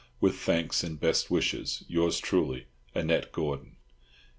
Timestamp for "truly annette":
2.19-3.31